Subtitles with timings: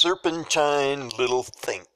[0.00, 1.86] serpentine little think.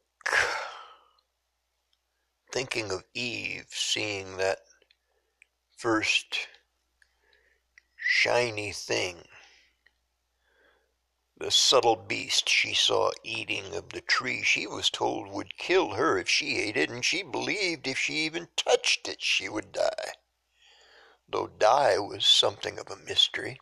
[2.53, 4.59] Thinking of Eve seeing that
[5.75, 6.48] first
[7.96, 9.25] shiny thing,
[11.39, 16.18] the subtle beast she saw eating of the tree she was told would kill her
[16.18, 20.12] if she ate it, and she believed if she even touched it she would die,
[21.27, 23.59] though die was something of a mystery.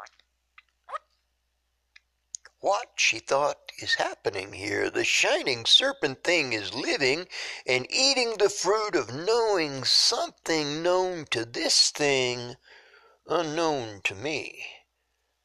[2.63, 4.89] What, she thought, is happening here?
[4.89, 7.27] The shining serpent thing is living
[7.67, 12.55] and eating the fruit of knowing something known to this thing,
[13.27, 14.65] unknown to me.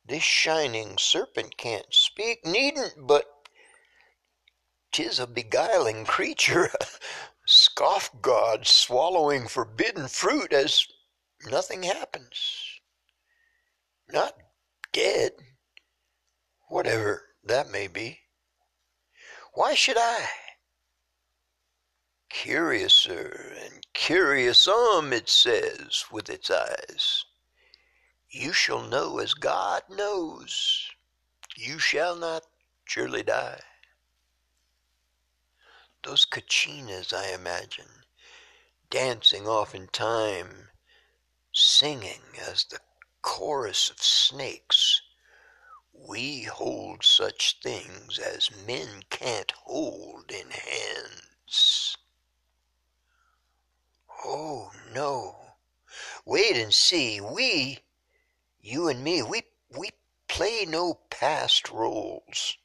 [0.06, 3.26] This shining serpent can't speak, needn't, but
[4.92, 6.72] tis a beguiling creature,
[7.48, 10.86] scoff god swallowing forbidden fruit as
[11.46, 12.80] nothing happens.
[14.08, 14.38] Not
[14.92, 15.32] dead
[16.68, 18.20] whatever that may be.
[19.54, 20.28] Why should I?
[22.30, 27.26] Curiouser and curiousum, it says with its eyes.
[28.30, 30.90] You shall know as God knows.
[31.56, 32.44] You shall not
[32.86, 33.62] surely die.
[36.04, 38.04] Those kachinas, I imagine,
[38.90, 40.70] dancing off in time,
[41.52, 42.80] singing as the
[43.22, 45.02] chorus of snakes
[45.98, 51.98] we hold such things as men can't hold in hands.
[54.24, 55.56] Oh, no.
[56.26, 57.20] Wait and see.
[57.20, 57.80] We,
[58.60, 59.92] you and me, we, we
[60.28, 62.58] play no past roles.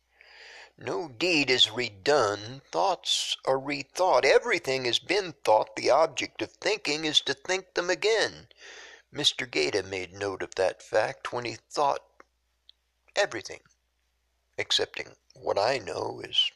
[0.77, 2.63] No deed is redone.
[2.71, 4.25] Thoughts are rethought.
[4.25, 5.77] Everything has been thought.
[5.77, 8.49] The object of thinking is to think them again.
[9.13, 9.49] Mr.
[9.49, 12.12] Goethe made note of that fact when he thought
[13.17, 13.61] everything,
[14.59, 16.51] excepting what I know is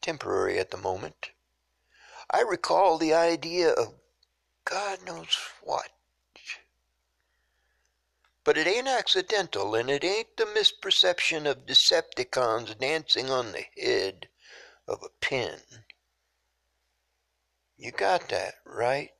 [0.00, 1.30] temporary at the moment.
[2.30, 3.94] I recall the idea of
[4.64, 5.90] God knows what.
[8.44, 14.28] But it ain't accidental, and it ain't the misperception of Decepticons dancing on the head
[14.86, 15.60] of a pin.
[17.76, 19.10] You got that, right?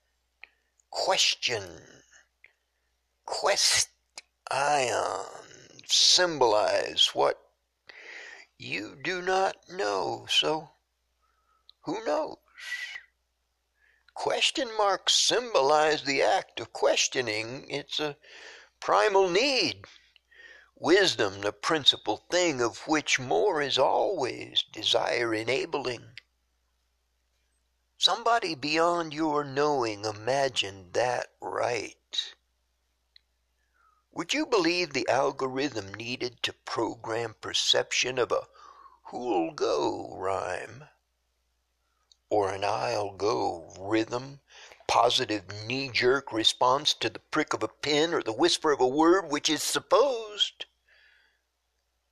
[0.90, 1.82] Question.
[3.24, 3.90] Quest
[4.50, 5.57] ion
[5.90, 7.40] symbolize what
[8.58, 10.26] you do not know.
[10.28, 10.70] So,
[11.82, 12.36] who knows?
[14.14, 17.70] Question marks symbolize the act of questioning.
[17.70, 18.16] It's a
[18.80, 19.84] primal need.
[20.74, 26.14] Wisdom, the principal thing of which more is always desire enabling.
[27.96, 32.34] Somebody beyond your knowing imagined that right.
[34.12, 38.48] Would you believe the algorithm needed to program perception of a
[39.04, 40.88] who'll go rhyme?
[42.30, 44.40] Or an I'll go rhythm?
[44.86, 48.88] Positive knee jerk response to the prick of a pin or the whisper of a
[48.88, 50.64] word which is supposed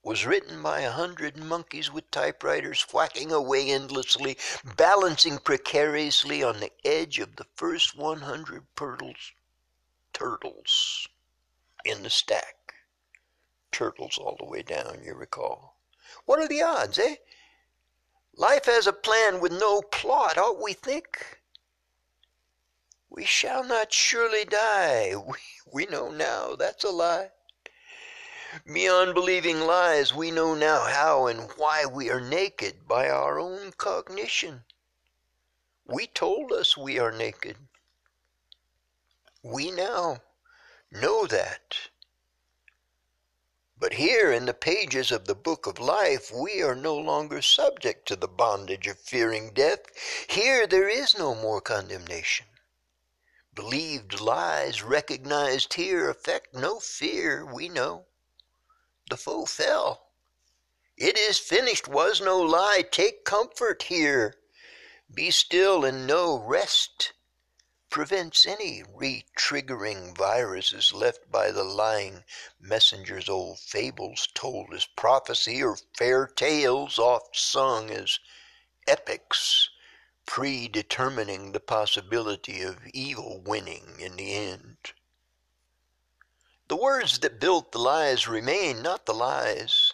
[0.03, 4.37] was written by a hundred monkeys with typewriters whacking away endlessly,
[4.77, 9.33] balancing precariously on the edge of the first 100 turtles.
[10.13, 11.09] Turtles
[11.87, 12.75] in the stack.
[13.71, 15.79] Turtles all the way down, you recall.
[16.25, 17.17] What are the odds, eh?
[18.35, 21.41] Life has a plan with no plot, ought we think?
[23.09, 25.15] We shall not surely die.
[25.27, 25.39] We,
[25.73, 27.31] we know now that's a lie.
[28.65, 33.73] Beyond believing lies, we know now how and why we are naked by our own
[33.73, 34.65] cognition.
[35.85, 37.57] We told us we are naked.
[39.43, 40.23] We now
[40.91, 41.77] know that.
[43.79, 48.09] But here in the pages of the book of life, we are no longer subject
[48.09, 49.81] to the bondage of fearing death.
[50.29, 52.47] Here there is no more condemnation.
[53.55, 58.07] Believed lies recognized here affect no fear, we know.
[59.11, 60.11] The foe fell.
[60.97, 62.83] It is finished was no lie.
[62.91, 64.37] Take comfort here.
[65.13, 67.13] Be still and know rest
[67.91, 72.25] prevents any re-triggering viruses left by the lying
[72.61, 78.19] messenger's old fables told as prophecy or fair tales oft sung as
[78.87, 79.71] epics
[80.27, 84.93] predetermining the possibility of evil winning in the end.
[86.69, 89.93] The words that built the lies remain, not the lies.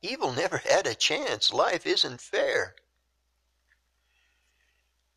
[0.00, 1.52] Evil never had a chance.
[1.52, 2.74] Life isn't fair.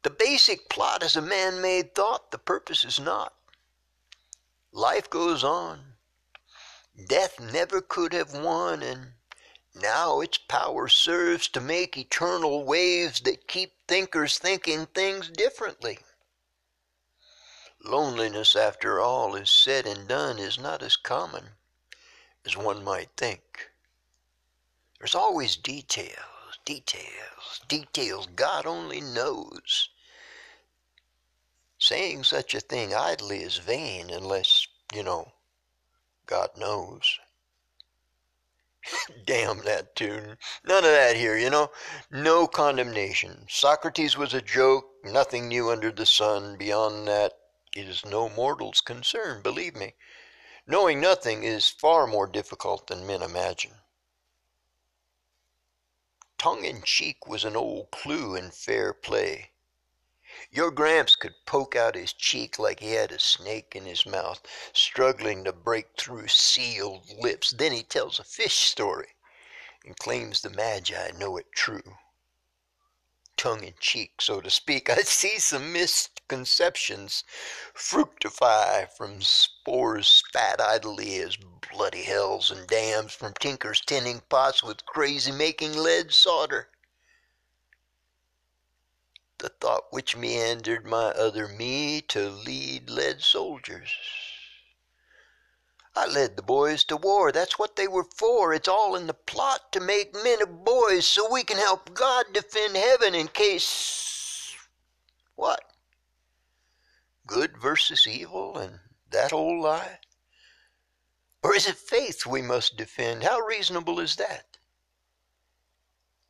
[0.03, 3.33] The basic plot is a man made thought, the purpose is not.
[4.71, 5.95] Life goes on.
[7.07, 9.13] Death never could have won, and
[9.73, 15.99] Now its power serves to make eternal waves that keep thinkers thinking things differently.
[17.83, 21.51] Loneliness, after all is said and done, is not as common
[22.43, 23.69] as one might think.
[24.97, 26.17] There's always details,
[26.67, 29.87] details, details God only knows.
[31.79, 35.31] Saying such a thing idly is vain unless, you know,
[36.25, 37.19] God knows.
[39.25, 40.37] Damn that tune.
[40.65, 41.71] None of that here, you know.
[42.11, 43.45] No condemnation.
[43.47, 46.57] Socrates was a joke, nothing new under the sun.
[46.57, 47.31] Beyond that,
[47.77, 49.93] it is no mortal's concern, believe me.
[50.67, 53.75] Knowing nothing is far more difficult than men imagine.
[56.37, 59.53] Tongue in cheek was an old clue in fair play.
[60.51, 64.41] Your Gramps could poke out his cheek like he had a snake in his mouth,
[64.71, 67.51] struggling to break through sealed lips.
[67.51, 69.15] Then he tells a fish story
[69.83, 71.97] and claims the Magi know it true.
[73.35, 77.23] Tongue in cheek, so to speak, I see some misconceptions
[77.73, 81.39] fructify from spores spat idly as
[81.77, 86.69] bloody hells and dams from tinkers tending pots with crazy making lead solder
[89.39, 93.91] the thought which meandered my other me to lead lead soldiers.
[95.95, 97.31] I led the boys to war.
[97.31, 98.53] That's what they were for.
[98.53, 102.25] It's all in the plot to make men of boys so we can help God
[102.33, 104.55] defend heaven in case.
[105.35, 105.61] What?
[107.27, 108.79] Good versus evil and
[109.11, 109.99] that old lie?
[111.43, 113.23] Or is it faith we must defend?
[113.23, 114.57] How reasonable is that?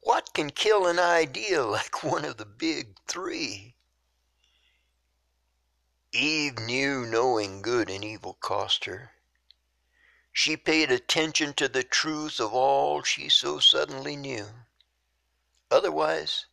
[0.01, 3.75] What can kill an idea like one of the big three?
[6.13, 9.11] Eve knew knowing good and evil cost her.
[10.31, 14.47] She paid attention to the truth of all she so suddenly knew.
[15.69, 16.45] Otherwise,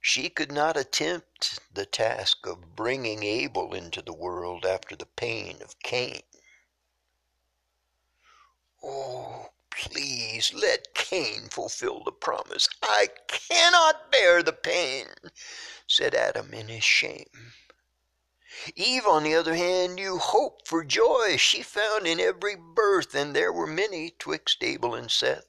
[0.00, 5.60] she could not attempt the task of bringing Abel into the world after the pain
[5.62, 6.22] of Cain.
[8.86, 12.66] Oh, Please let Cain fulfill the promise.
[12.82, 15.08] I cannot bear the pain,
[15.86, 17.52] said Adam in his shame.
[18.74, 23.36] Eve, on the other hand, knew hope for joy she found in every birth, and
[23.36, 25.46] there were many twixt Abel and Seth,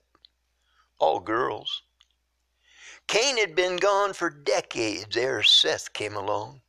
[1.00, 1.84] all girls.
[3.08, 6.64] Cain had been gone for decades ere Seth came along.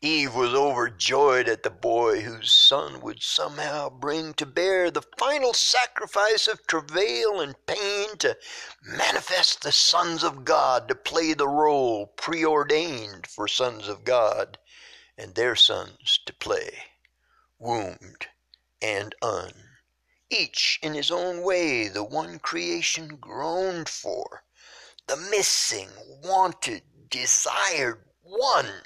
[0.00, 5.52] Eve was overjoyed at the boy whose son would somehow bring to bear the final
[5.52, 8.38] sacrifice of travail and pain to
[8.80, 14.56] manifest the sons of God, to play the role preordained for sons of God
[15.16, 16.84] and their sons to play,
[17.58, 18.28] wombed
[18.80, 19.52] and un.
[20.30, 24.44] Each in his own way, the one creation groaned for,
[25.08, 25.90] the missing,
[26.22, 28.84] wanted, desired one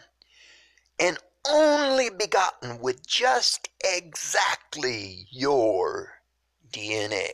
[0.98, 1.18] and
[1.48, 6.20] only begotten with just exactly your
[6.70, 7.32] DNA.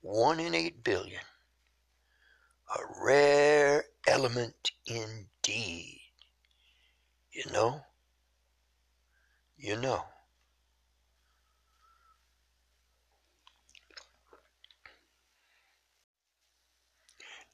[0.00, 1.22] One in eight billion.
[2.74, 6.00] A rare element indeed.
[7.30, 7.82] You know?
[9.56, 10.04] You know.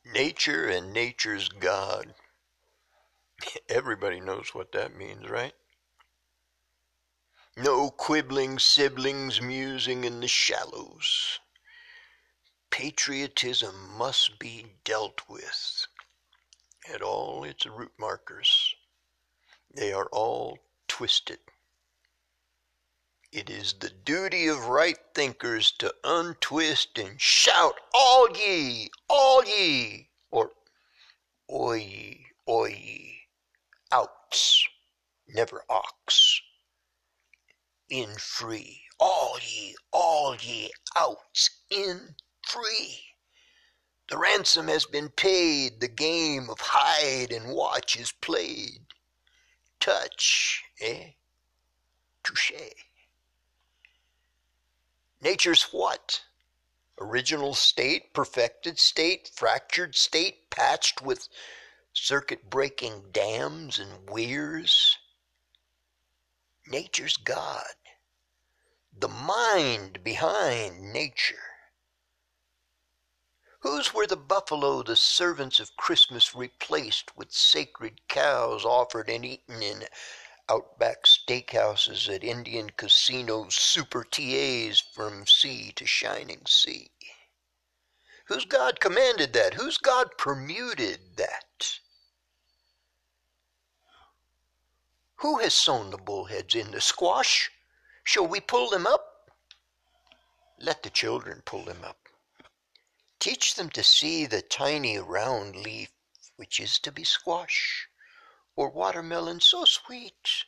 [0.05, 2.15] Nature and nature's God
[3.75, 5.55] Everybody knows what that means, right?
[7.57, 11.41] No quibbling siblings musing in the shallows.
[12.69, 15.87] Patriotism must be dealt with
[16.93, 18.75] at all its root markers.
[19.75, 21.39] They are all twisted.
[23.33, 30.11] It is the duty of right thinkers to untwist and shout, All ye, all ye,
[30.31, 30.51] or
[31.51, 33.13] Oi ye, oi ye
[33.93, 34.67] outs,
[35.29, 36.41] never ox.
[37.89, 43.01] In free, all ye, all ye outs, in free.
[44.09, 48.87] The ransom has been paid, the game of hide and watch is played.
[49.79, 51.11] Touch, eh?
[52.23, 52.53] Touche.
[55.21, 56.23] Nature's what?
[57.01, 61.29] Original state, perfected state, fractured state, patched with
[61.93, 64.99] circuit breaking dams and weirs.
[66.67, 67.75] Nature's God,
[68.97, 71.53] the mind behind nature.
[73.61, 79.63] Whose were the buffalo the servants of Christmas replaced with sacred cows offered and eaten
[79.63, 79.87] in
[80.49, 86.91] outback steakhouses at Indian casinos, super TAs from sea to shining sea?
[88.27, 89.55] Whose God commanded that?
[89.55, 91.45] Whose God permuted that?
[95.23, 97.53] Who has sown the bullheads in the squash?
[98.03, 99.31] Shall we pull them up?
[100.59, 102.09] Let the children pull them up.
[103.21, 105.93] Teach them to see the tiny round leaf
[106.35, 107.87] which is to be squash,
[108.57, 110.45] or watermelon so sweet,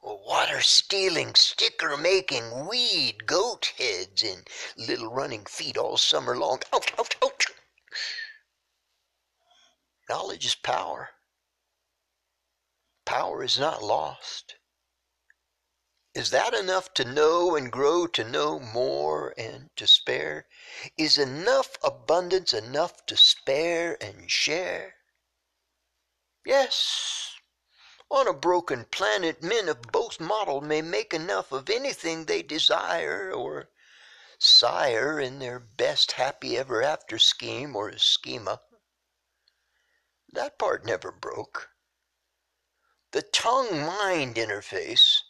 [0.00, 4.48] or water stealing, sticker making, weed, goat heads, and
[4.78, 6.62] little running feet all summer long.
[6.72, 7.48] Ouch, ouch, ouch.
[10.08, 11.10] Knowledge is power.
[13.04, 14.56] Power is not lost.
[16.14, 20.46] Is that enough to know and grow to know more and to spare?
[20.96, 24.94] Is enough abundance enough to spare and share?
[26.46, 27.34] Yes.
[28.10, 33.32] On a broken planet, men of both model may make enough of anything they desire
[33.32, 33.70] or
[34.38, 38.62] sire in their best happy ever after scheme or schema.
[40.32, 41.73] That part never broke.
[43.14, 45.20] The tongue mind interface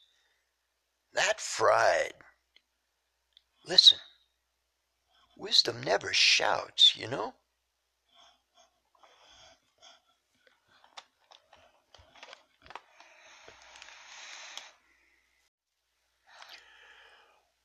[1.12, 2.14] that fried.
[3.66, 3.98] Listen,
[5.36, 7.34] wisdom never shouts, you know?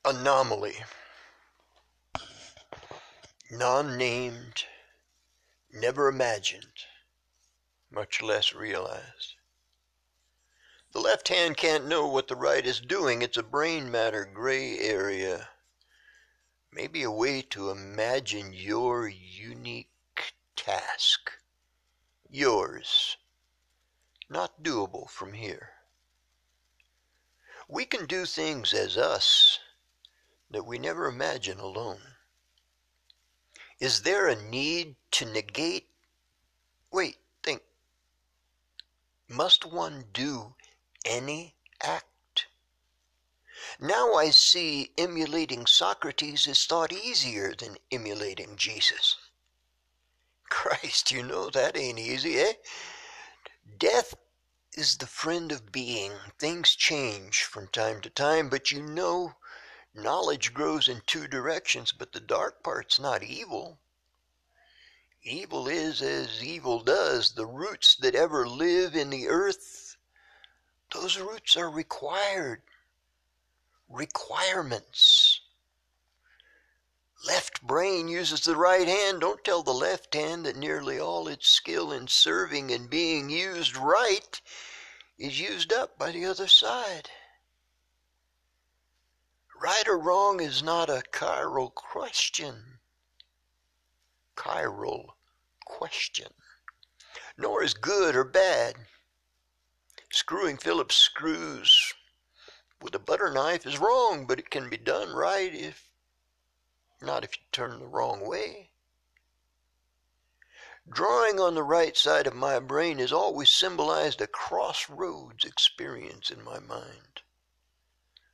[0.04, 0.76] Anomaly.
[3.50, 4.66] Non named,
[5.72, 6.84] never imagined,
[7.90, 9.39] much less realized.
[10.92, 13.22] The left hand can't know what the right is doing.
[13.22, 15.50] It's a brain matter gray area.
[16.72, 21.32] Maybe a way to imagine your unique task.
[22.28, 23.18] Yours.
[24.30, 25.74] Not doable from here.
[27.68, 29.60] We can do things as us
[30.50, 32.02] that we never imagine alone.
[33.80, 35.88] Is there a need to negate?
[36.92, 37.62] Wait, think.
[39.28, 40.56] Must one do
[41.06, 42.48] any act.
[43.80, 49.16] Now I see emulating Socrates is thought easier than emulating Jesus.
[50.50, 52.54] Christ, you know that ain't easy, eh?
[53.78, 54.16] Death
[54.74, 56.14] is the friend of being.
[56.38, 59.36] Things change from time to time, but you know
[59.94, 63.80] knowledge grows in two directions, but the dark part's not evil.
[65.24, 67.34] Evil is as evil does.
[67.34, 69.89] The roots that ever live in the earth
[70.92, 72.62] those roots are required.
[73.90, 75.42] Requirements.
[77.28, 79.22] Left brain uses the right hand.
[79.22, 83.76] Don't tell the left hand that nearly all its skill in serving and being used
[83.76, 84.42] right
[85.18, 87.10] is used up by the other side.
[89.62, 92.80] Right or wrong is not a chiral question.
[94.38, 95.10] Chiral
[95.66, 96.34] question.
[97.38, 98.76] Nor is good or bad.
[100.12, 101.94] Screwing Phillips screws
[102.82, 105.90] with a butter knife is wrong, but it can be done right if
[107.02, 108.72] not if you turn the wrong way.
[110.90, 116.44] Drawing on the right side of my brain has always symbolized a crossroads experience in
[116.44, 117.22] my mind.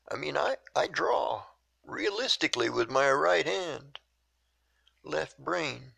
[0.10, 1.48] I mean, I, I draw
[1.84, 4.00] realistically with my right hand,
[5.04, 5.95] left brain.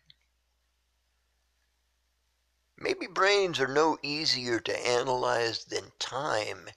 [2.80, 6.70] Maybe brains are no easier to analyze than time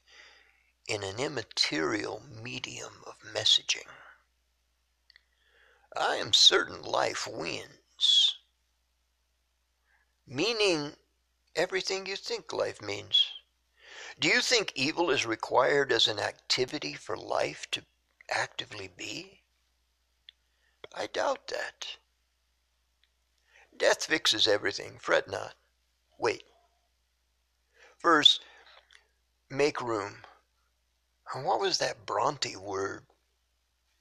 [0.88, 3.88] in an immaterial medium of messaging.
[5.96, 8.40] I am certain life wins,
[10.26, 10.98] meaning
[11.56, 13.28] everything you think life means.
[14.18, 17.86] Do you think evil is required as an activity for life to
[18.28, 19.44] actively be?
[20.96, 21.98] I doubt that.
[23.78, 25.56] Death fixes everything, fret not.
[26.22, 26.44] Wait.
[27.98, 28.42] First,
[29.50, 30.18] make room.
[31.34, 33.08] And what was that Bronte word?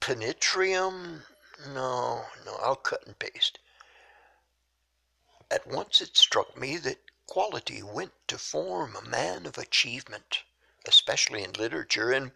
[0.01, 1.23] Penetrium?
[1.69, 3.59] No, no, I'll cut and paste.
[5.51, 10.43] At once it struck me that quality went to form a man of achievement,
[10.87, 12.33] especially in literature, and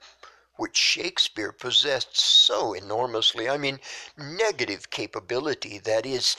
[0.56, 3.50] which Shakespeare possessed so enormously.
[3.50, 3.80] I mean,
[4.16, 6.36] negative capability, that is,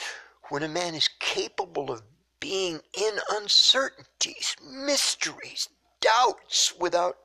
[0.50, 2.02] when a man is capable of
[2.48, 5.68] being in uncertainties, mysteries,
[6.00, 7.18] doubts without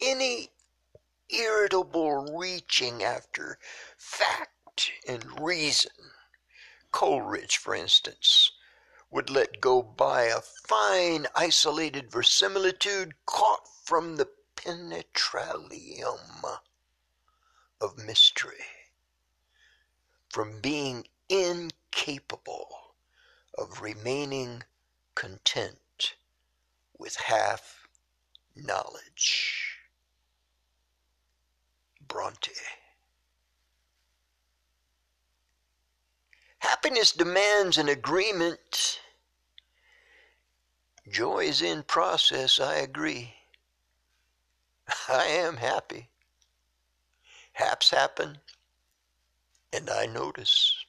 [0.00, 0.48] any
[1.28, 3.58] irritable reaching after
[3.98, 5.92] fact and reason.
[6.92, 8.50] Coleridge, for instance,
[9.10, 16.42] would let go by a fine isolated verisimilitude caught from the penetralium
[17.82, 18.64] of mystery,
[20.30, 22.87] from being incapable
[23.58, 24.62] of remaining
[25.14, 26.14] content
[26.96, 27.88] with half
[28.54, 29.78] knowledge.
[32.06, 32.52] Bronte.
[36.60, 39.00] Happiness demands an agreement.
[41.10, 43.34] Joy is in process, I agree.
[45.08, 46.08] I am happy.
[47.52, 48.38] Haps happen,
[49.72, 50.84] and I notice.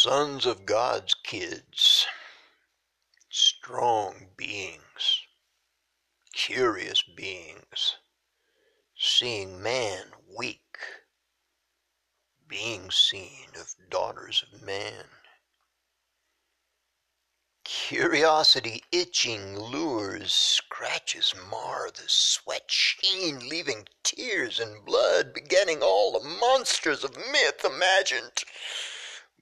[0.00, 2.06] Sons of God's kids,
[3.28, 5.22] strong beings,
[6.32, 7.96] curious beings,
[8.96, 10.78] seeing man weak,
[12.46, 15.06] being seen of daughters of man.
[17.64, 26.28] Curiosity itching lures, scratches mar the sweat sheen, leaving tears and blood, begetting all the
[26.28, 28.44] monsters of myth imagined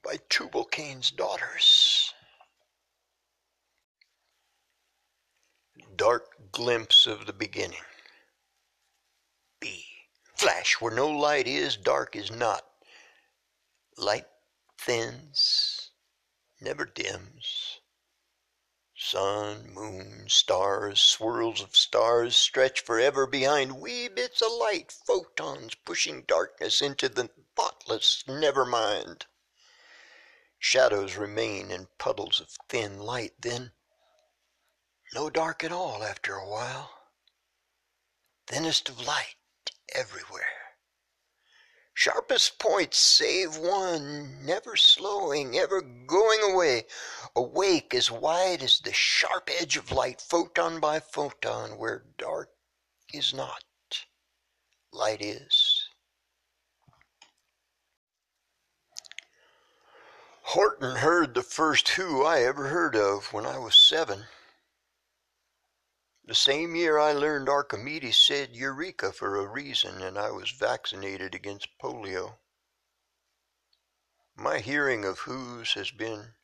[0.07, 2.13] by Tubal Cain's daughters.
[5.97, 7.83] Dark glimpse of the beginning.
[9.59, 9.83] B.
[10.33, 12.63] Flash where no light is, dark is not.
[13.97, 14.27] Light
[14.79, 15.91] thins,
[16.61, 17.81] never dims.
[18.95, 26.21] Sun, moon, stars, swirls of stars stretch forever behind wee bits of light, photons pushing
[26.21, 29.25] darkness into the thoughtless never mind.
[30.59, 33.73] Shadows remain in puddles of thin light, then
[35.13, 36.91] no dark at all after a while.
[38.47, 39.35] Thinnest of light
[39.93, 40.57] everywhere.
[41.93, 46.85] Sharpest points save one, never slowing, ever going away,
[47.35, 52.51] awake as wide as the sharp edge of light, photon by photon, where dark
[53.11, 53.63] is not,
[54.91, 55.66] light is.
[60.51, 64.27] Horton heard the first Who I ever heard of when I was seven.
[66.23, 71.35] The same year I learned Archimedes said Eureka for a reason, and I was vaccinated
[71.35, 72.37] against polio.
[74.37, 76.35] My hearing of Who's has been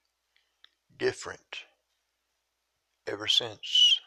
[0.98, 1.63] different
[3.08, 4.02] ever since.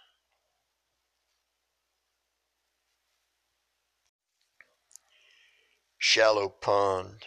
[5.97, 7.25] Shallow pond.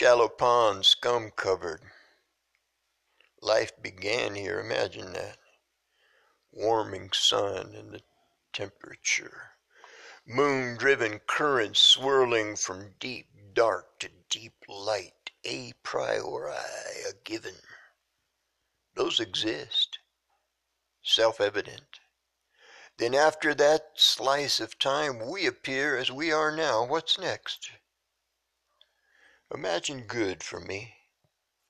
[0.00, 1.82] Shallow pond, scum covered.
[3.42, 5.38] Life began here, imagine that
[6.52, 8.02] warming sun and the
[8.52, 9.54] temperature.
[10.24, 16.52] Moon driven currents swirling from deep dark to deep light, a priori,
[17.10, 17.56] a given.
[18.94, 19.98] Those exist,
[21.02, 21.98] self evident.
[22.98, 26.84] Then, after that slice of time, we appear as we are now.
[26.84, 27.72] What's next?
[29.54, 30.97] Imagine good for me.